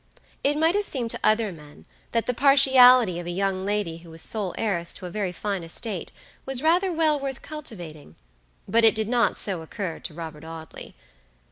[0.43, 4.09] It might have seemed to other men, that the partiality of a young lady who
[4.09, 6.11] was sole heiress to a very fine estate,
[6.43, 8.15] was rather well worth cultivating,
[8.67, 10.95] but it did not so occur to Robert Audley.